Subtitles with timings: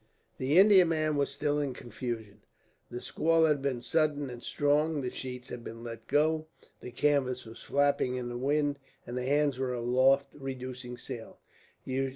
[0.39, 2.41] The Indiaman was still in confusion.
[2.89, 5.01] The squall had been sudden and strong.
[5.01, 6.47] The sheets had been let go,
[6.79, 11.37] the canvas was flapping in the wind, and the hands were aloft reducing sail.